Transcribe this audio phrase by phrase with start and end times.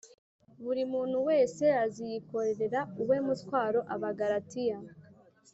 [0.63, 4.77] buri muntu wese aziyikorerera uwe mutwaro Abagalatiya